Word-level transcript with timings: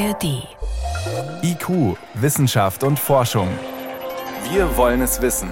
ARD. 0.00 0.48
IQ, 1.42 1.98
Wissenschaft 2.14 2.84
und 2.84 2.98
Forschung. 2.98 3.48
Wir 4.50 4.74
wollen 4.78 5.02
es 5.02 5.20
wissen. 5.20 5.50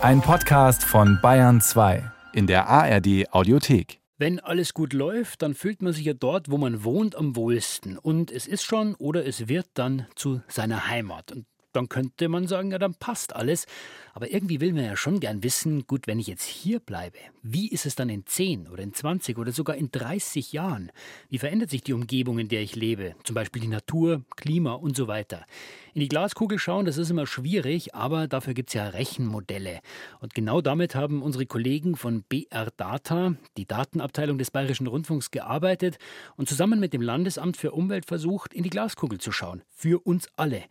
Ein 0.00 0.22
Podcast 0.22 0.82
von 0.82 1.18
Bayern 1.20 1.60
2 1.60 2.10
in 2.32 2.46
der 2.46 2.66
ARD 2.66 3.30
Audiothek. 3.30 4.00
Wenn 4.16 4.40
alles 4.40 4.72
gut 4.72 4.94
läuft, 4.94 5.42
dann 5.42 5.54
fühlt 5.54 5.82
man 5.82 5.92
sich 5.92 6.06
ja 6.06 6.14
dort, 6.14 6.50
wo 6.50 6.56
man 6.56 6.82
wohnt, 6.82 7.14
am 7.14 7.36
wohlsten. 7.36 7.98
Und 7.98 8.30
es 8.30 8.46
ist 8.46 8.64
schon 8.64 8.94
oder 8.94 9.26
es 9.26 9.48
wird 9.48 9.66
dann 9.74 10.06
zu 10.14 10.40
seiner 10.48 10.88
Heimat. 10.88 11.32
Und 11.32 11.44
dann 11.78 11.88
könnte 11.88 12.28
man 12.28 12.46
sagen, 12.46 12.72
ja, 12.72 12.78
dann 12.78 12.94
passt 12.94 13.34
alles. 13.34 13.66
Aber 14.12 14.32
irgendwie 14.32 14.60
will 14.60 14.72
man 14.72 14.84
ja 14.84 14.96
schon 14.96 15.20
gern 15.20 15.44
wissen, 15.44 15.86
gut, 15.86 16.08
wenn 16.08 16.18
ich 16.18 16.26
jetzt 16.26 16.44
hier 16.44 16.80
bleibe, 16.80 17.18
wie 17.42 17.68
ist 17.68 17.86
es 17.86 17.94
dann 17.94 18.08
in 18.08 18.26
10 18.26 18.66
oder 18.66 18.82
in 18.82 18.92
20 18.92 19.38
oder 19.38 19.52
sogar 19.52 19.76
in 19.76 19.92
30 19.92 20.52
Jahren? 20.52 20.90
Wie 21.30 21.38
verändert 21.38 21.70
sich 21.70 21.82
die 21.82 21.92
Umgebung, 21.92 22.40
in 22.40 22.48
der 22.48 22.62
ich 22.62 22.74
lebe? 22.74 23.14
Zum 23.22 23.34
Beispiel 23.34 23.62
die 23.62 23.68
Natur, 23.68 24.22
Klima 24.36 24.72
und 24.72 24.96
so 24.96 25.06
weiter. 25.06 25.46
In 25.98 26.02
die 26.02 26.08
Glaskugel 26.08 26.60
schauen, 26.60 26.86
das 26.86 26.96
ist 26.96 27.10
immer 27.10 27.26
schwierig, 27.26 27.92
aber 27.92 28.28
dafür 28.28 28.54
gibt 28.54 28.68
es 28.68 28.74
ja 28.74 28.86
Rechenmodelle. 28.86 29.80
Und 30.20 30.32
genau 30.32 30.60
damit 30.60 30.94
haben 30.94 31.22
unsere 31.22 31.44
Kollegen 31.44 31.96
von 31.96 32.22
BR 32.22 32.70
Data, 32.76 33.34
die 33.56 33.66
Datenabteilung 33.66 34.38
des 34.38 34.52
Bayerischen 34.52 34.86
Rundfunks, 34.86 35.32
gearbeitet 35.32 35.98
und 36.36 36.48
zusammen 36.48 36.78
mit 36.78 36.92
dem 36.92 37.02
Landesamt 37.02 37.56
für 37.56 37.72
Umwelt 37.72 38.06
versucht, 38.06 38.54
in 38.54 38.62
die 38.62 38.70
Glaskugel 38.70 39.18
zu 39.18 39.32
schauen. 39.32 39.62
Für 39.70 39.98
uns 40.06 40.28
alle. 40.36 40.62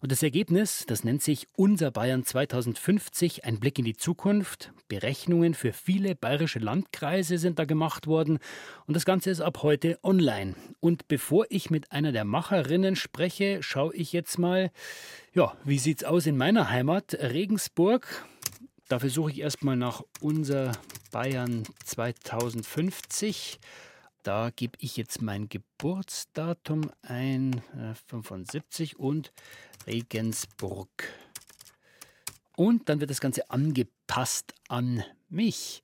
Und 0.00 0.12
das 0.12 0.22
Ergebnis, 0.22 0.84
das 0.86 1.02
nennt 1.02 1.20
sich 1.20 1.48
Unser 1.56 1.90
Bayern 1.90 2.24
2050, 2.24 3.44
ein 3.44 3.58
Blick 3.58 3.80
in 3.80 3.84
die 3.84 3.96
Zukunft. 3.96 4.70
Berechnungen 4.86 5.54
für 5.54 5.72
viele 5.72 6.14
bayerische 6.14 6.60
Landkreise 6.60 7.38
sind 7.38 7.58
da 7.58 7.64
gemacht 7.64 8.06
worden. 8.06 8.38
Und 8.86 8.94
das 8.94 9.04
Ganze 9.04 9.30
ist 9.30 9.40
ab 9.40 9.64
heute 9.64 9.98
online. 10.04 10.54
Und 10.78 11.08
bevor 11.08 11.46
ich 11.48 11.70
mit 11.70 11.90
einer 11.90 12.12
der 12.12 12.24
Macherinnen 12.24 12.94
spreche, 12.94 13.64
schaue 13.64 13.96
ich 13.96 14.12
jetzt 14.12 14.38
mal, 14.38 14.70
ja, 15.32 15.56
wie 15.64 15.78
sieht's 15.78 16.04
aus 16.04 16.26
in 16.26 16.36
meiner 16.36 16.70
Heimat 16.70 17.14
Regensburg? 17.14 18.26
Dafür 18.88 19.10
suche 19.10 19.32
ich 19.32 19.40
erstmal 19.40 19.76
nach 19.76 20.02
unser 20.20 20.72
Bayern 21.10 21.64
2050. 21.84 23.58
Da 24.22 24.50
gebe 24.50 24.76
ich 24.80 24.96
jetzt 24.96 25.22
mein 25.22 25.48
Geburtsdatum 25.48 26.90
ein, 27.02 27.62
75 28.08 28.92
äh, 28.92 28.96
und 28.96 29.32
Regensburg. 29.86 30.88
Und 32.56 32.88
dann 32.88 33.00
wird 33.00 33.10
das 33.10 33.20
Ganze 33.20 33.50
angepasst 33.50 34.54
an 34.68 35.04
mich 35.28 35.82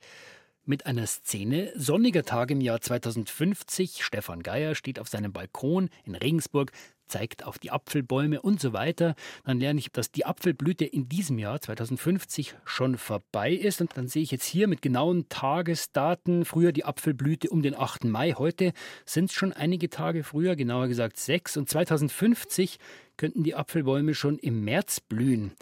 mit 0.65 0.87
einer 0.87 1.07
Szene. 1.07 1.73
Sonniger 1.77 2.25
Tag 2.25 2.51
im 2.51 2.61
Jahr 2.61 2.81
2050. 2.81 4.05
Stefan 4.05 4.43
Geier 4.43 4.75
steht 4.75 4.99
auf 4.99 5.09
seinem 5.09 5.33
Balkon 5.33 5.91
in 6.05 6.15
Regensburg, 6.15 6.73
zeigt 7.13 7.45
auf 7.45 7.59
die 7.59 7.71
Apfelbäume 7.71 8.41
und 8.41 8.61
so 8.61 8.73
weiter. 8.73 9.15
Dann 9.45 9.61
lerne 9.61 9.79
ich, 9.79 9.93
dass 9.93 10.11
die 10.11 10.25
Apfelblüte 10.25 10.87
in 10.87 11.09
diesem 11.09 11.39
Jahr 11.39 11.61
2050 11.61 12.55
schon 12.65 12.97
vorbei 12.97 13.53
ist. 13.53 13.83
Und 13.83 13.97
dann 13.97 14.09
sehe 14.09 14.23
ich 14.23 14.31
jetzt 14.31 14.47
hier 14.47 14.67
mit 14.67 14.81
genauen 14.81 15.29
Tagesdaten, 15.29 16.47
früher 16.47 16.73
die 16.73 16.85
Apfelblüte 16.85 17.51
um 17.51 17.63
den 17.63 17.75
8. 17.75 18.05
Mai. 18.05 18.33
Heute 18.33 18.73
sind 19.05 19.27
es 19.27 19.35
schon 19.35 19.53
einige 19.53 19.91
Tage 19.91 20.25
früher, 20.25 20.57
genauer 20.57 20.89
gesagt 20.89 21.19
sechs. 21.19 21.59
Und 21.59 21.69
2050 21.69 22.79
könnten 23.19 23.43
die 23.43 23.55
Apfelbäume 23.55 24.15
schon 24.15 24.39
im 24.39 24.65
März 24.65 25.01
blühen. 25.01 25.53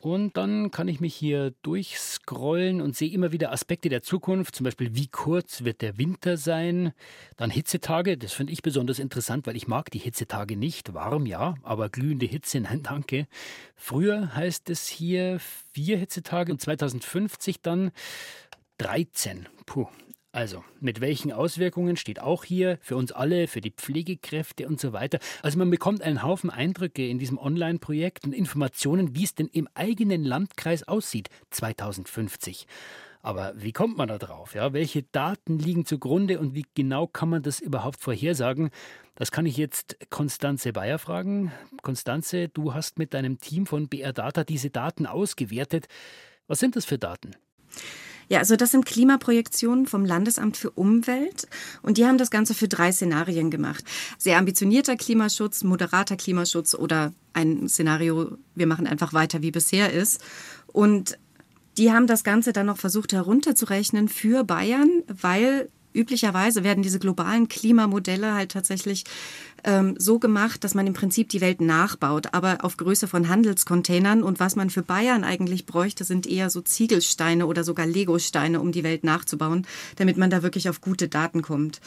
Und 0.00 0.36
dann 0.36 0.70
kann 0.70 0.86
ich 0.86 1.00
mich 1.00 1.14
hier 1.14 1.52
durchscrollen 1.62 2.80
und 2.80 2.94
sehe 2.94 3.10
immer 3.10 3.32
wieder 3.32 3.52
Aspekte 3.52 3.88
der 3.88 4.00
Zukunft, 4.00 4.54
zum 4.54 4.62
Beispiel 4.62 4.94
wie 4.94 5.08
kurz 5.08 5.64
wird 5.64 5.82
der 5.82 5.98
Winter 5.98 6.36
sein. 6.36 6.92
Dann 7.36 7.50
Hitzetage, 7.50 8.16
das 8.16 8.32
finde 8.32 8.52
ich 8.52 8.62
besonders 8.62 9.00
interessant, 9.00 9.48
weil 9.48 9.56
ich 9.56 9.66
mag 9.66 9.90
die 9.90 9.98
Hitzetage 9.98 10.56
nicht. 10.56 10.94
Warm 10.94 11.26
ja, 11.26 11.56
aber 11.64 11.88
glühende 11.88 12.26
Hitze, 12.26 12.60
nein, 12.60 12.84
danke. 12.84 13.26
Früher 13.74 14.34
heißt 14.36 14.70
es 14.70 14.86
hier 14.86 15.40
vier 15.72 15.98
Hitzetage 15.98 16.52
und 16.52 16.60
2050 16.60 17.60
dann 17.60 17.90
13. 18.78 19.48
Puh, 19.66 19.88
also, 20.38 20.62
mit 20.78 21.00
welchen 21.00 21.32
Auswirkungen 21.32 21.96
steht 21.96 22.20
auch 22.20 22.44
hier 22.44 22.78
für 22.80 22.94
uns 22.94 23.10
alle, 23.10 23.48
für 23.48 23.60
die 23.60 23.72
Pflegekräfte 23.72 24.68
und 24.68 24.80
so 24.80 24.92
weiter. 24.92 25.18
Also 25.42 25.58
man 25.58 25.68
bekommt 25.68 26.00
einen 26.00 26.22
Haufen 26.22 26.48
Eindrücke 26.48 27.08
in 27.08 27.18
diesem 27.18 27.38
Online-Projekt 27.38 28.24
und 28.24 28.32
Informationen, 28.32 29.16
wie 29.16 29.24
es 29.24 29.34
denn 29.34 29.48
im 29.48 29.68
eigenen 29.74 30.22
Landkreis 30.22 30.86
aussieht 30.86 31.28
2050. 31.50 32.68
Aber 33.20 33.52
wie 33.56 33.72
kommt 33.72 33.98
man 33.98 34.06
da 34.06 34.16
drauf? 34.16 34.54
Ja? 34.54 34.72
Welche 34.72 35.02
Daten 35.02 35.58
liegen 35.58 35.84
zugrunde 35.84 36.38
und 36.38 36.54
wie 36.54 36.66
genau 36.72 37.08
kann 37.08 37.30
man 37.30 37.42
das 37.42 37.58
überhaupt 37.58 38.00
vorhersagen? 38.00 38.70
Das 39.16 39.32
kann 39.32 39.44
ich 39.44 39.56
jetzt 39.56 39.96
Konstanze 40.08 40.72
Bayer 40.72 41.00
fragen. 41.00 41.50
Konstanze, 41.82 42.48
du 42.48 42.74
hast 42.74 42.96
mit 42.96 43.12
deinem 43.12 43.40
Team 43.40 43.66
von 43.66 43.88
BR 43.88 44.12
Data 44.12 44.44
diese 44.44 44.70
Daten 44.70 45.04
ausgewertet. 45.06 45.88
Was 46.46 46.60
sind 46.60 46.76
das 46.76 46.84
für 46.84 46.96
Daten? 46.96 47.32
Ja, 48.28 48.40
also 48.40 48.56
das 48.56 48.72
sind 48.72 48.84
Klimaprojektionen 48.84 49.86
vom 49.86 50.04
Landesamt 50.04 50.56
für 50.56 50.70
Umwelt 50.70 51.48
und 51.82 51.96
die 51.96 52.04
haben 52.04 52.18
das 52.18 52.30
Ganze 52.30 52.54
für 52.54 52.68
drei 52.68 52.92
Szenarien 52.92 53.50
gemacht. 53.50 53.84
Sehr 54.18 54.38
ambitionierter 54.38 54.96
Klimaschutz, 54.96 55.64
moderater 55.64 56.16
Klimaschutz 56.16 56.74
oder 56.74 57.12
ein 57.32 57.68
Szenario, 57.68 58.36
wir 58.54 58.66
machen 58.66 58.86
einfach 58.86 59.14
weiter 59.14 59.40
wie 59.40 59.50
bisher 59.50 59.92
ist. 59.92 60.22
Und 60.66 61.18
die 61.78 61.92
haben 61.92 62.06
das 62.06 62.24
Ganze 62.24 62.52
dann 62.52 62.66
noch 62.66 62.76
versucht 62.76 63.12
herunterzurechnen 63.12 64.08
für 64.08 64.44
Bayern, 64.44 65.04
weil 65.06 65.70
üblicherweise 65.98 66.64
werden 66.64 66.82
diese 66.82 66.98
globalen 66.98 67.48
Klimamodelle 67.48 68.34
halt 68.34 68.52
tatsächlich 68.52 69.04
ähm, 69.64 69.94
so 69.98 70.18
gemacht, 70.18 70.64
dass 70.64 70.74
man 70.74 70.86
im 70.86 70.94
Prinzip 70.94 71.28
die 71.28 71.40
Welt 71.40 71.60
nachbaut, 71.60 72.28
aber 72.32 72.58
auf 72.62 72.76
Größe 72.76 73.08
von 73.08 73.28
Handelscontainern. 73.28 74.22
Und 74.22 74.40
was 74.40 74.56
man 74.56 74.70
für 74.70 74.82
Bayern 74.82 75.24
eigentlich 75.24 75.66
bräuchte, 75.66 76.04
sind 76.04 76.26
eher 76.26 76.50
so 76.50 76.60
Ziegelsteine 76.60 77.46
oder 77.46 77.64
sogar 77.64 77.86
Legosteine, 77.86 78.60
um 78.60 78.72
die 78.72 78.84
Welt 78.84 79.04
nachzubauen, 79.04 79.66
damit 79.96 80.16
man 80.16 80.30
da 80.30 80.42
wirklich 80.42 80.68
auf 80.68 80.80
gute 80.80 81.08
Daten 81.08 81.42
kommt. 81.42 81.80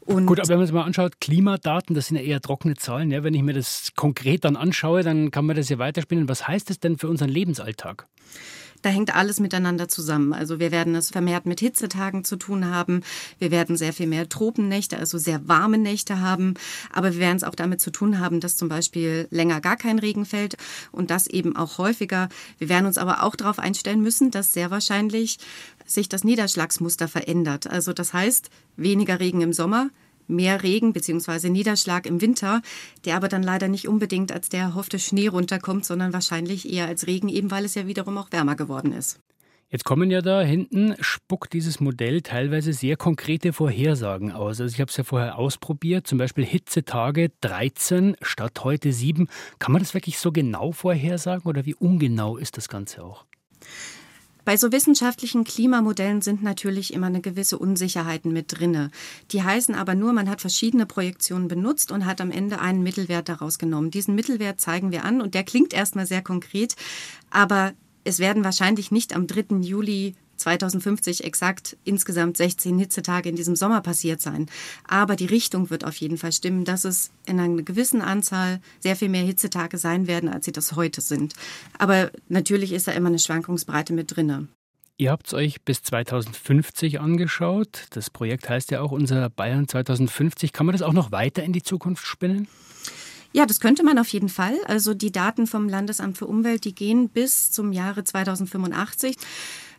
Und 0.00 0.26
Gut, 0.26 0.38
aber 0.38 0.50
wenn 0.50 0.58
man 0.58 0.66
sich 0.66 0.74
mal 0.74 0.82
anschaut, 0.82 1.20
Klimadaten, 1.20 1.94
das 1.94 2.08
sind 2.08 2.16
ja 2.18 2.22
eher 2.22 2.40
trockene 2.40 2.74
Zahlen. 2.74 3.10
Ja? 3.10 3.24
Wenn 3.24 3.32
ich 3.32 3.42
mir 3.42 3.54
das 3.54 3.92
konkret 3.96 4.44
dann 4.44 4.56
anschaue, 4.56 5.02
dann 5.02 5.30
kann 5.30 5.46
man 5.46 5.56
das 5.56 5.70
ja 5.70 5.78
weiterspinnen. 5.78 6.28
Was 6.28 6.46
heißt 6.46 6.68
das 6.68 6.78
denn 6.78 6.98
für 6.98 7.08
unseren 7.08 7.30
Lebensalltag? 7.30 8.06
Da 8.84 8.90
hängt 8.90 9.14
alles 9.14 9.40
miteinander 9.40 9.88
zusammen. 9.88 10.34
Also 10.34 10.60
wir 10.60 10.70
werden 10.70 10.94
es 10.94 11.08
vermehrt 11.08 11.46
mit 11.46 11.58
Hitzetagen 11.58 12.22
zu 12.22 12.36
tun 12.36 12.66
haben. 12.66 13.00
Wir 13.38 13.50
werden 13.50 13.78
sehr 13.78 13.94
viel 13.94 14.06
mehr 14.06 14.28
Tropennächte, 14.28 14.98
also 14.98 15.16
sehr 15.16 15.48
warme 15.48 15.78
Nächte 15.78 16.20
haben. 16.20 16.52
Aber 16.92 17.14
wir 17.14 17.18
werden 17.18 17.38
es 17.38 17.44
auch 17.44 17.54
damit 17.54 17.80
zu 17.80 17.90
tun 17.90 18.20
haben, 18.20 18.40
dass 18.40 18.58
zum 18.58 18.68
Beispiel 18.68 19.26
länger 19.30 19.62
gar 19.62 19.78
kein 19.78 19.98
Regen 19.98 20.26
fällt 20.26 20.58
und 20.92 21.10
das 21.10 21.26
eben 21.26 21.56
auch 21.56 21.78
häufiger. 21.78 22.28
Wir 22.58 22.68
werden 22.68 22.84
uns 22.84 22.98
aber 22.98 23.22
auch 23.22 23.36
darauf 23.36 23.58
einstellen 23.58 24.02
müssen, 24.02 24.30
dass 24.30 24.52
sehr 24.52 24.70
wahrscheinlich 24.70 25.38
sich 25.86 26.10
das 26.10 26.22
Niederschlagsmuster 26.22 27.08
verändert. 27.08 27.66
Also 27.66 27.94
das 27.94 28.12
heißt, 28.12 28.50
weniger 28.76 29.18
Regen 29.18 29.40
im 29.40 29.54
Sommer, 29.54 29.88
mehr 30.26 30.62
Regen 30.62 30.92
bzw. 30.92 31.50
Niederschlag 31.50 32.06
im 32.06 32.20
Winter, 32.20 32.62
der 33.04 33.16
aber 33.16 33.28
dann 33.28 33.42
leider 33.42 33.68
nicht 33.68 33.88
unbedingt 33.88 34.32
als 34.32 34.48
der 34.48 34.60
erhoffte 34.60 34.98
Schnee 34.98 35.28
runterkommt, 35.28 35.84
sondern 35.84 36.12
wahrscheinlich 36.12 36.70
eher 36.72 36.86
als 36.86 37.06
Regen, 37.06 37.28
eben 37.28 37.50
weil 37.50 37.64
es 37.64 37.74
ja 37.74 37.86
wiederum 37.86 38.18
auch 38.18 38.32
wärmer 38.32 38.56
geworden 38.56 38.92
ist. 38.92 39.20
Jetzt 39.70 39.84
kommen 39.84 40.08
ja 40.10 40.20
da 40.20 40.40
hinten, 40.40 40.94
spuckt 41.00 41.52
dieses 41.52 41.80
Modell 41.80 42.22
teilweise 42.22 42.72
sehr 42.72 42.96
konkrete 42.96 43.52
Vorhersagen 43.52 44.30
aus. 44.30 44.60
Also 44.60 44.72
ich 44.72 44.80
habe 44.80 44.88
es 44.88 44.96
ja 44.96 45.02
vorher 45.02 45.36
ausprobiert, 45.36 46.06
zum 46.06 46.18
Beispiel 46.18 46.44
Hitzetage 46.44 47.32
13 47.40 48.16
statt 48.22 48.62
heute 48.62 48.92
7. 48.92 49.28
Kann 49.58 49.72
man 49.72 49.82
das 49.82 49.92
wirklich 49.92 50.18
so 50.18 50.30
genau 50.30 50.70
vorhersagen 50.70 51.48
oder 51.48 51.66
wie 51.66 51.74
ungenau 51.74 52.36
ist 52.36 52.56
das 52.56 52.68
Ganze 52.68 53.02
auch? 53.02 53.24
Bei 54.44 54.58
so 54.58 54.72
wissenschaftlichen 54.72 55.44
Klimamodellen 55.44 56.20
sind 56.20 56.42
natürlich 56.42 56.92
immer 56.92 57.06
eine 57.06 57.22
gewisse 57.22 57.58
Unsicherheiten 57.58 58.32
mit 58.32 58.58
drinne. 58.58 58.90
Die 59.30 59.42
heißen 59.42 59.74
aber 59.74 59.94
nur, 59.94 60.12
man 60.12 60.28
hat 60.28 60.42
verschiedene 60.42 60.84
Projektionen 60.84 61.48
benutzt 61.48 61.90
und 61.90 62.04
hat 62.04 62.20
am 62.20 62.30
Ende 62.30 62.60
einen 62.60 62.82
Mittelwert 62.82 63.28
daraus 63.28 63.58
genommen. 63.58 63.90
Diesen 63.90 64.14
Mittelwert 64.14 64.60
zeigen 64.60 64.92
wir 64.92 65.04
an 65.04 65.22
und 65.22 65.34
der 65.34 65.44
klingt 65.44 65.72
erstmal 65.72 66.06
sehr 66.06 66.22
konkret, 66.22 66.76
aber 67.30 67.72
es 68.04 68.18
werden 68.18 68.44
wahrscheinlich 68.44 68.90
nicht 68.90 69.16
am 69.16 69.26
3. 69.26 69.56
Juli 69.60 70.14
2050 70.36 71.24
exakt 71.24 71.76
insgesamt 71.84 72.36
16 72.36 72.78
Hitzetage 72.78 73.28
in 73.28 73.36
diesem 73.36 73.56
Sommer 73.56 73.80
passiert 73.80 74.20
sein. 74.20 74.46
Aber 74.86 75.16
die 75.16 75.26
Richtung 75.26 75.70
wird 75.70 75.84
auf 75.84 75.96
jeden 75.96 76.18
Fall 76.18 76.32
stimmen, 76.32 76.64
dass 76.64 76.84
es 76.84 77.10
in 77.26 77.40
einer 77.40 77.62
gewissen 77.62 78.02
Anzahl 78.02 78.60
sehr 78.80 78.96
viel 78.96 79.08
mehr 79.08 79.24
Hitzetage 79.24 79.78
sein 79.78 80.06
werden, 80.06 80.28
als 80.28 80.44
sie 80.44 80.52
das 80.52 80.76
heute 80.76 81.00
sind. 81.00 81.34
Aber 81.78 82.10
natürlich 82.28 82.72
ist 82.72 82.88
da 82.88 82.92
immer 82.92 83.08
eine 83.08 83.18
Schwankungsbreite 83.18 83.92
mit 83.92 84.14
drinne. 84.16 84.48
Ihr 84.96 85.10
habt 85.10 85.26
es 85.26 85.34
euch 85.34 85.62
bis 85.62 85.82
2050 85.82 87.00
angeschaut. 87.00 87.86
Das 87.90 88.10
Projekt 88.10 88.48
heißt 88.48 88.70
ja 88.70 88.80
auch 88.80 88.92
unser 88.92 89.28
Bayern 89.28 89.66
2050. 89.66 90.52
Kann 90.52 90.66
man 90.66 90.72
das 90.72 90.82
auch 90.82 90.92
noch 90.92 91.10
weiter 91.10 91.42
in 91.42 91.52
die 91.52 91.62
Zukunft 91.62 92.06
spinnen? 92.06 92.46
Ja, 93.32 93.46
das 93.46 93.58
könnte 93.58 93.82
man 93.82 93.98
auf 93.98 94.06
jeden 94.10 94.28
Fall. 94.28 94.54
Also 94.66 94.94
die 94.94 95.10
Daten 95.10 95.48
vom 95.48 95.68
Landesamt 95.68 96.16
für 96.16 96.26
Umwelt, 96.28 96.64
die 96.64 96.76
gehen 96.76 97.08
bis 97.08 97.50
zum 97.50 97.72
Jahre 97.72 98.04
2085. 98.04 99.16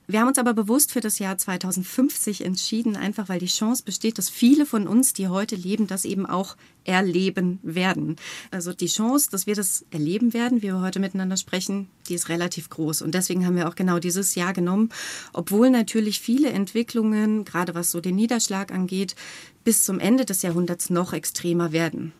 Wir 0.07 0.19
haben 0.19 0.27
uns 0.27 0.37
aber 0.37 0.53
bewusst 0.53 0.91
für 0.91 1.01
das 1.01 1.17
Jahr 1.17 1.37
2050 1.37 2.45
entschieden, 2.45 2.95
einfach 2.95 3.27
weil 3.27 3.39
die 3.39 3.47
Chance 3.47 3.83
besteht, 3.83 4.19
dass 4.19 4.29
viele 4.29 4.67
von 4.67 4.87
uns, 4.87 5.13
die 5.13 5.27
heute 5.29 5.55
leben, 5.55 5.87
das 5.87 6.05
eben 6.05 6.27
auch 6.27 6.55
erleben 6.83 7.59
werden. 7.63 8.15
Also 8.51 8.71
die 8.73 8.85
Chance, 8.85 9.29
dass 9.31 9.47
wir 9.47 9.55
das 9.55 9.83
erleben 9.89 10.33
werden, 10.33 10.59
wie 10.59 10.67
wir 10.67 10.81
heute 10.81 10.99
miteinander 10.99 11.37
sprechen, 11.37 11.89
die 12.07 12.13
ist 12.13 12.29
relativ 12.29 12.69
groß. 12.69 13.01
Und 13.01 13.15
deswegen 13.15 13.45
haben 13.47 13.55
wir 13.55 13.67
auch 13.67 13.75
genau 13.75 13.97
dieses 13.97 14.35
Jahr 14.35 14.53
genommen, 14.53 14.89
obwohl 15.33 15.71
natürlich 15.71 16.19
viele 16.19 16.49
Entwicklungen, 16.49 17.43
gerade 17.43 17.73
was 17.73 17.89
so 17.89 17.99
den 17.99 18.15
Niederschlag 18.15 18.71
angeht, 18.71 19.15
bis 19.63 19.83
zum 19.83 19.99
Ende 19.99 20.25
des 20.25 20.43
Jahrhunderts 20.43 20.91
noch 20.91 21.13
extremer 21.13 21.71
werden. 21.71 22.13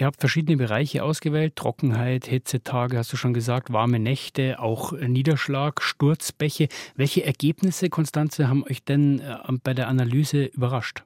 Ihr 0.00 0.06
habt 0.06 0.20
verschiedene 0.20 0.56
Bereiche 0.56 1.04
ausgewählt, 1.04 1.56
Trockenheit, 1.56 2.24
Hitzetage, 2.24 2.96
hast 2.96 3.12
du 3.12 3.18
schon 3.18 3.34
gesagt, 3.34 3.70
warme 3.70 3.98
Nächte, 3.98 4.58
auch 4.58 4.92
Niederschlag, 4.92 5.82
Sturzbäche. 5.82 6.68
Welche 6.96 7.26
Ergebnisse, 7.26 7.90
Konstanze, 7.90 8.48
haben 8.48 8.64
euch 8.64 8.82
denn 8.82 9.20
äh, 9.20 9.36
bei 9.62 9.74
der 9.74 9.88
Analyse 9.88 10.44
überrascht? 10.44 11.04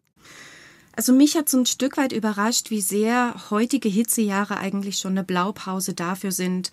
Also 0.94 1.12
mich 1.12 1.35
hat 1.35 1.49
so 1.49 1.58
ein 1.58 1.67
Stück 1.67 1.96
weit 1.96 2.12
überrascht, 2.12 2.70
wie 2.70 2.81
sehr 2.81 3.35
heutige 3.50 3.88
Hitzejahre 3.88 4.58
eigentlich 4.58 4.99
schon 4.99 5.14
eine 5.14 5.25
Blaupause 5.25 5.94
dafür 5.94 6.31
sind, 6.31 6.70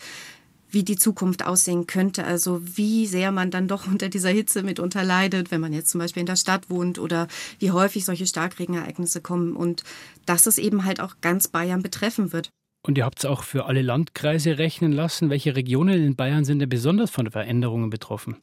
wie 0.71 0.83
die 0.83 0.95
Zukunft 0.95 1.45
aussehen 1.45 1.87
könnte. 1.87 2.23
Also 2.23 2.61
wie 2.63 3.05
sehr 3.05 3.31
man 3.31 3.51
dann 3.51 3.67
doch 3.67 3.87
unter 3.91 4.09
dieser 4.09 4.29
Hitze 4.29 4.63
mitunter 4.63 5.03
leidet, 5.03 5.51
wenn 5.51 5.61
man 5.61 5.73
jetzt 5.73 5.91
zum 5.91 5.99
Beispiel 5.99 6.21
in 6.21 6.27
der 6.27 6.35
Stadt 6.35 6.69
wohnt 6.69 6.99
oder 6.99 7.27
wie 7.59 7.71
häufig 7.71 8.05
solche 8.05 8.27
Starkregenereignisse 8.27 9.21
kommen 9.21 9.55
und 9.55 9.83
dass 10.25 10.47
es 10.47 10.57
eben 10.57 10.85
halt 10.85 10.99
auch 10.99 11.15
ganz 11.21 11.47
Bayern 11.47 11.83
betreffen 11.83 12.33
wird. 12.33 12.49
Und 12.83 12.97
ihr 12.97 13.05
habt 13.05 13.19
es 13.19 13.25
auch 13.25 13.43
für 13.43 13.65
alle 13.65 13.83
Landkreise 13.83 14.57
rechnen 14.57 14.91
lassen. 14.91 15.29
Welche 15.29 15.55
Regionen 15.55 16.03
in 16.03 16.15
Bayern 16.15 16.45
sind 16.45 16.59
denn 16.59 16.69
besonders 16.69 17.11
von 17.11 17.29
Veränderungen 17.29 17.91
betroffen? 17.91 18.37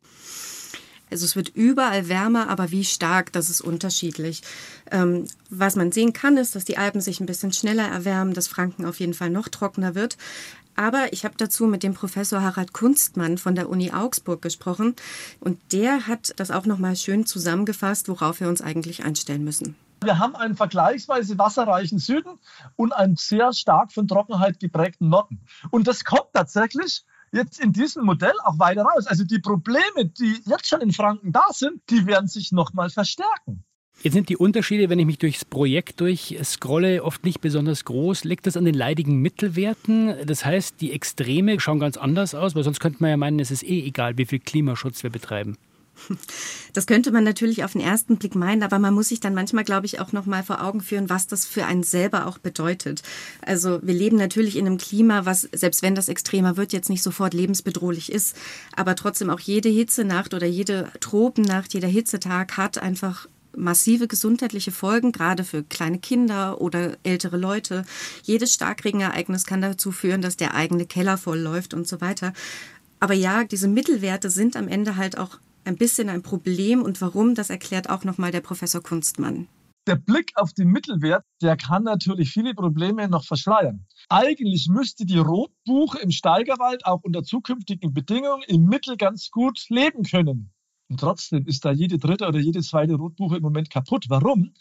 Also 1.10 1.24
es 1.24 1.36
wird 1.36 1.50
überall 1.50 2.08
wärmer, 2.08 2.48
aber 2.48 2.70
wie 2.70 2.84
stark, 2.84 3.32
das 3.32 3.50
ist 3.50 3.60
unterschiedlich. 3.60 4.42
Ähm, 4.90 5.26
was 5.50 5.76
man 5.76 5.92
sehen 5.92 6.12
kann, 6.12 6.36
ist, 6.36 6.54
dass 6.54 6.64
die 6.64 6.78
Alpen 6.78 7.00
sich 7.00 7.20
ein 7.20 7.26
bisschen 7.26 7.52
schneller 7.52 7.86
erwärmen, 7.86 8.34
dass 8.34 8.48
Franken 8.48 8.84
auf 8.84 9.00
jeden 9.00 9.14
Fall 9.14 9.30
noch 9.30 9.48
trockener 9.48 9.94
wird. 9.94 10.16
Aber 10.78 11.12
ich 11.12 11.24
habe 11.24 11.34
dazu 11.36 11.66
mit 11.66 11.82
dem 11.82 11.94
Professor 11.94 12.40
Harald 12.40 12.72
Kunstmann 12.72 13.36
von 13.36 13.56
der 13.56 13.68
Uni 13.68 13.90
Augsburg 13.90 14.40
gesprochen 14.40 14.94
und 15.40 15.58
der 15.72 16.06
hat 16.06 16.32
das 16.36 16.52
auch 16.52 16.66
noch 16.66 16.78
mal 16.78 16.94
schön 16.94 17.26
zusammengefasst, 17.26 18.08
worauf 18.08 18.38
wir 18.38 18.48
uns 18.48 18.62
eigentlich 18.62 19.04
einstellen 19.04 19.42
müssen. 19.42 19.74
Wir 20.04 20.20
haben 20.20 20.36
einen 20.36 20.54
vergleichsweise 20.54 21.36
wasserreichen 21.36 21.98
Süden 21.98 22.38
und 22.76 22.92
einen 22.92 23.16
sehr 23.16 23.52
stark 23.52 23.92
von 23.92 24.06
Trockenheit 24.06 24.60
geprägten 24.60 25.08
Norden. 25.08 25.40
Und 25.70 25.88
das 25.88 26.04
kommt 26.04 26.32
tatsächlich 26.32 27.04
jetzt 27.32 27.60
in 27.60 27.72
diesem 27.72 28.04
Modell 28.04 28.34
auch 28.44 28.58
weiter 28.58 28.82
raus. 28.82 29.06
Also 29.06 29.24
die 29.24 29.38
Probleme, 29.38 30.06
die 30.06 30.36
jetzt 30.46 30.68
schon 30.68 30.80
in 30.80 30.92
Franken 30.92 31.32
da 31.32 31.44
sind, 31.50 31.82
die 31.90 32.06
werden 32.06 32.28
sich 32.28 32.52
noch 32.52 32.72
mal 32.72 32.90
verstärken. 32.90 33.64
Jetzt 34.00 34.12
sind 34.12 34.28
die 34.28 34.36
Unterschiede, 34.36 34.88
wenn 34.90 35.00
ich 35.00 35.06
mich 35.06 35.18
durchs 35.18 35.44
Projekt 35.44 36.00
durchscrolle, 36.00 37.02
oft 37.02 37.24
nicht 37.24 37.40
besonders 37.40 37.84
groß. 37.84 38.22
Liegt 38.22 38.46
das 38.46 38.56
an 38.56 38.64
den 38.64 38.74
leidigen 38.74 39.16
Mittelwerten? 39.16 40.14
Das 40.24 40.44
heißt, 40.44 40.80
die 40.80 40.92
Extreme 40.92 41.58
schauen 41.58 41.80
ganz 41.80 41.96
anders 41.96 42.32
aus, 42.36 42.54
weil 42.54 42.62
sonst 42.62 42.78
könnte 42.78 42.98
man 43.00 43.10
ja 43.10 43.16
meinen, 43.16 43.40
es 43.40 43.50
ist 43.50 43.64
eh 43.64 43.84
egal, 43.84 44.16
wie 44.16 44.26
viel 44.26 44.38
Klimaschutz 44.38 45.02
wir 45.02 45.10
betreiben. 45.10 45.56
Das 46.72 46.86
könnte 46.86 47.10
man 47.10 47.24
natürlich 47.24 47.64
auf 47.64 47.72
den 47.72 47.80
ersten 47.80 48.16
Blick 48.18 48.34
meinen, 48.34 48.62
aber 48.62 48.78
man 48.78 48.94
muss 48.94 49.08
sich 49.08 49.20
dann 49.20 49.34
manchmal, 49.34 49.64
glaube 49.64 49.86
ich, 49.86 50.00
auch 50.00 50.12
noch 50.12 50.26
mal 50.26 50.42
vor 50.42 50.62
Augen 50.62 50.80
führen, 50.80 51.10
was 51.10 51.26
das 51.26 51.44
für 51.44 51.66
einen 51.66 51.82
selber 51.82 52.26
auch 52.26 52.38
bedeutet. 52.38 53.02
Also 53.42 53.80
wir 53.82 53.94
leben 53.94 54.16
natürlich 54.16 54.56
in 54.56 54.66
einem 54.66 54.78
Klima, 54.78 55.24
was 55.24 55.48
selbst 55.52 55.82
wenn 55.82 55.94
das 55.94 56.08
extremer 56.08 56.56
wird, 56.56 56.72
jetzt 56.72 56.90
nicht 56.90 57.02
sofort 57.02 57.34
lebensbedrohlich 57.34 58.12
ist, 58.12 58.36
aber 58.76 58.94
trotzdem 58.94 59.30
auch 59.30 59.40
jede 59.40 59.68
Hitzenacht 59.68 60.34
oder 60.34 60.46
jede 60.46 60.90
Tropennacht, 61.00 61.74
jeder 61.74 61.88
Hitzetag 61.88 62.56
hat 62.56 62.78
einfach 62.78 63.28
massive 63.56 64.06
gesundheitliche 64.06 64.70
Folgen, 64.70 65.12
gerade 65.12 65.44
für 65.44 65.62
kleine 65.62 65.98
Kinder 65.98 66.60
oder 66.60 66.96
ältere 67.02 67.36
Leute. 67.36 67.84
Jedes 68.22 68.54
Starkregenereignis 68.54 69.46
kann 69.46 69.60
dazu 69.60 69.92
führen, 69.92 70.22
dass 70.22 70.36
der 70.36 70.54
eigene 70.54 70.86
Keller 70.86 71.18
voll 71.18 71.38
läuft 71.38 71.74
und 71.74 71.86
so 71.86 72.00
weiter. 72.00 72.32
Aber 73.00 73.14
ja, 73.14 73.44
diese 73.44 73.68
Mittelwerte 73.68 74.30
sind 74.30 74.56
am 74.56 74.68
Ende 74.68 74.96
halt 74.96 75.18
auch 75.18 75.38
ein 75.68 75.76
bisschen 75.76 76.08
ein 76.08 76.22
Problem 76.22 76.82
und 76.82 77.00
warum, 77.00 77.34
das 77.34 77.50
erklärt 77.50 77.90
auch 77.90 78.02
nochmal 78.02 78.32
der 78.32 78.40
Professor 78.40 78.82
Kunstmann. 78.82 79.46
Der 79.86 79.96
Blick 79.96 80.32
auf 80.34 80.52
den 80.52 80.68
Mittelwert, 80.68 81.24
der 81.40 81.56
kann 81.56 81.84
natürlich 81.84 82.30
viele 82.30 82.54
Probleme 82.54 83.08
noch 83.08 83.24
verschleiern. 83.24 83.86
Eigentlich 84.08 84.68
müsste 84.68 85.06
die 85.06 85.18
Rotbuche 85.18 85.98
im 86.00 86.10
Steigerwald 86.10 86.84
auch 86.84 87.00
unter 87.04 87.22
zukünftigen 87.22 87.94
Bedingungen 87.94 88.42
im 88.48 88.64
Mittel 88.64 88.96
ganz 88.96 89.30
gut 89.30 89.64
leben 89.68 90.02
können. 90.02 90.50
Und 90.88 91.00
trotzdem 91.00 91.46
ist 91.46 91.64
da 91.64 91.72
jede 91.72 91.98
dritte 91.98 92.26
oder 92.26 92.38
jede 92.38 92.60
zweite 92.60 92.94
Rotbuche 92.94 93.36
im 93.36 93.42
Moment 93.42 93.70
kaputt. 93.70 94.06
Warum? 94.08 94.54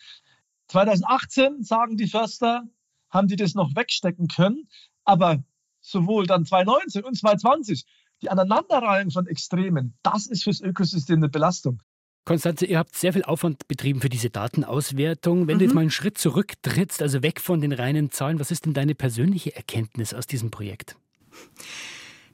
2018, 0.70 1.64
sagen 1.64 1.98
die 1.98 2.08
Förster, 2.08 2.64
haben 3.10 3.28
die 3.28 3.38
das 3.38 3.54
noch 3.54 3.76
wegstecken 3.76 4.28
können. 4.28 4.68
Aber 5.06 5.44
sowohl 5.80 6.28
dann 6.28 6.46
2019 6.46 7.04
und 7.04 7.18
2020, 7.18 7.86
die 8.22 8.30
Aneinanderreihung 8.30 9.12
von 9.12 9.28
Extremen, 9.28 9.94
das 10.04 10.28
ist 10.28 10.44
fürs 10.44 10.62
Ökosystem 10.62 11.18
eine 11.18 11.30
Belastung. 11.30 11.82
Konstanze, 12.26 12.66
ihr 12.66 12.78
habt 12.78 12.96
sehr 12.96 13.14
viel 13.14 13.24
Aufwand 13.24 13.68
betrieben 13.70 14.02
für 14.02 14.10
diese 14.10 14.30
Datenauswertung. 14.30 15.48
Wenn 15.48 15.56
mhm. 15.56 15.60
du 15.60 15.66
jetzt 15.66 15.74
mal 15.74 15.82
einen 15.82 15.92
Schritt 15.92 16.18
zurücktrittst, 16.18 17.02
also 17.02 17.24
weg 17.24 17.40
von 17.40 17.62
den 17.62 17.72
reinen 17.72 18.12
Zahlen, 18.12 18.40
was 18.40 18.52
ist 18.52 18.66
denn 18.66 18.74
deine 18.74 18.96
persönliche 18.96 19.56
Erkenntnis 19.56 20.14
aus 20.14 20.28
diesem 20.28 20.52
Projekt? 20.52 20.98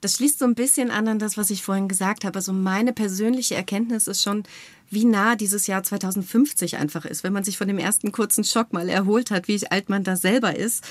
Das 0.02 0.16
schließt 0.16 0.40
so 0.40 0.46
ein 0.46 0.56
bisschen 0.56 0.90
an 0.90 1.08
an 1.08 1.20
das, 1.20 1.38
was 1.38 1.52
ich 1.52 1.62
vorhin 1.62 1.88
gesagt 1.88 2.26
habe. 2.26 2.36
Also 2.38 2.52
meine 2.52 2.92
persönliche 2.92 3.56
Erkenntnis 3.56 4.08
ist 4.08 4.24
schon, 4.24 4.44
wie 4.90 5.06
nah 5.06 5.36
dieses 5.36 5.68
Jahr 5.68 5.84
2050 5.84 6.78
einfach 6.78 7.06
ist, 7.06 7.24
wenn 7.24 7.32
man 7.32 7.44
sich 7.44 7.58
von 7.58 7.68
dem 7.68 7.78
ersten 7.78 8.12
kurzen 8.12 8.44
Schock 8.44 8.74
mal 8.74 8.90
erholt 8.90 9.32
hat, 9.32 9.48
wie 9.48 9.66
alt 9.68 9.90
man 9.90 10.04
da 10.04 10.16
selber 10.16 10.56
ist. 10.58 10.84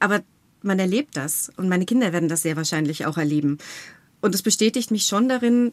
Aber 0.00 0.20
man 0.62 0.78
erlebt 0.78 1.16
das 1.16 1.50
und 1.56 1.68
meine 1.68 1.86
Kinder 1.86 2.12
werden 2.12 2.28
das 2.28 2.42
sehr 2.42 2.56
wahrscheinlich 2.56 3.06
auch 3.06 3.16
erleben. 3.16 3.58
Und 4.22 4.34
es 4.34 4.42
bestätigt 4.42 4.90
mich 4.90 5.04
schon 5.04 5.28
darin, 5.28 5.72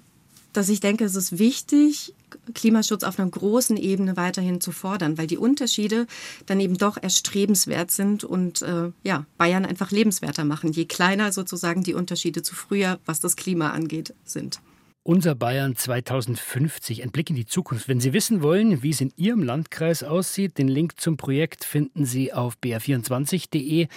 dass 0.53 0.69
ich 0.69 0.79
denke, 0.79 1.05
es 1.05 1.15
ist 1.15 1.37
wichtig, 1.37 2.13
Klimaschutz 2.55 3.03
auf 3.03 3.19
einer 3.19 3.29
großen 3.29 3.77
Ebene 3.77 4.17
weiterhin 4.17 4.59
zu 4.59 4.71
fordern, 4.71 5.17
weil 5.17 5.27
die 5.27 5.37
Unterschiede 5.37 6.07
dann 6.47 6.59
eben 6.59 6.77
doch 6.77 6.97
erstrebenswert 6.97 7.91
sind 7.91 8.23
und 8.23 8.63
äh, 8.63 8.91
ja, 9.03 9.25
Bayern 9.37 9.65
einfach 9.65 9.91
lebenswerter 9.91 10.43
machen, 10.43 10.71
je 10.71 10.85
kleiner 10.85 11.31
sozusagen 11.31 11.83
die 11.83 11.93
Unterschiede 11.93 12.41
zu 12.41 12.55
früher, 12.55 12.99
was 13.05 13.19
das 13.19 13.35
Klima 13.35 13.69
angeht, 13.69 14.15
sind. 14.25 14.59
Unser 15.03 15.33
Bayern 15.33 15.75
2050, 15.75 17.03
ein 17.03 17.11
Blick 17.11 17.29
in 17.29 17.35
die 17.35 17.45
Zukunft. 17.45 17.87
Wenn 17.87 17.99
Sie 17.99 18.13
wissen 18.13 18.41
wollen, 18.41 18.83
wie 18.83 18.89
es 18.89 19.01
in 19.01 19.13
Ihrem 19.15 19.43
Landkreis 19.43 20.03
aussieht, 20.03 20.57
den 20.57 20.67
Link 20.67 20.99
zum 20.99 21.17
Projekt 21.17 21.63
finden 21.63 22.05
Sie 22.05 22.33
auf 22.33 22.55
br24.de 22.63 23.87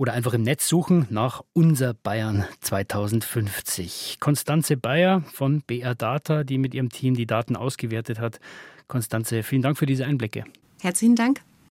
oder 0.00 0.14
einfach 0.14 0.32
im 0.32 0.40
Netz 0.40 0.66
suchen 0.66 1.06
nach 1.10 1.42
Unser 1.52 1.92
Bayern 1.92 2.46
2050. 2.60 4.16
Konstanze 4.18 4.78
Bayer 4.78 5.20
von 5.30 5.60
BR 5.60 5.94
Data, 5.94 6.42
die 6.42 6.56
mit 6.56 6.72
ihrem 6.72 6.88
Team 6.88 7.14
die 7.14 7.26
Daten 7.26 7.54
ausgewertet 7.54 8.18
hat. 8.18 8.40
Konstanze, 8.88 9.42
vielen 9.42 9.60
Dank 9.60 9.76
für 9.76 9.84
diese 9.84 10.06
Einblicke. 10.06 10.44
Herzlichen 10.80 11.16
Dank. 11.16 11.42